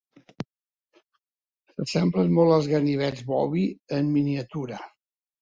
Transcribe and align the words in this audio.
S'assemblen 1.73 2.33
molt 2.39 2.55
als 2.57 2.71
ganivets 2.73 3.23
Bowie 3.29 3.69
en 4.01 4.11
miniatura. 4.17 4.83